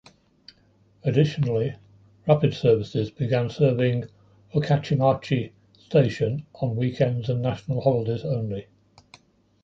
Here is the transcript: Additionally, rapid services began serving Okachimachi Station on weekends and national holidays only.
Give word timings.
Additionally, 1.03 1.75
rapid 2.27 2.55
services 2.55 3.11
began 3.11 3.51
serving 3.51 4.05
Okachimachi 4.51 5.51
Station 5.77 6.43
on 6.55 6.75
weekends 6.75 7.29
and 7.29 7.43
national 7.43 7.81
holidays 7.81 8.25
only. 8.25 8.65